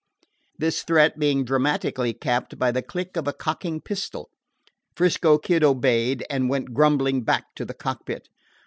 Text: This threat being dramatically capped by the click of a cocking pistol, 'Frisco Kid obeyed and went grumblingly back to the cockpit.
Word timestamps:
This 0.57 0.81
threat 0.81 1.19
being 1.19 1.45
dramatically 1.45 2.11
capped 2.11 2.57
by 2.57 2.71
the 2.71 2.81
click 2.81 3.15
of 3.15 3.27
a 3.27 3.33
cocking 3.33 3.79
pistol, 3.79 4.31
'Frisco 4.95 5.37
Kid 5.37 5.63
obeyed 5.63 6.25
and 6.27 6.49
went 6.49 6.73
grumblingly 6.73 7.21
back 7.21 7.53
to 7.53 7.65
the 7.65 7.75
cockpit. 7.75 8.27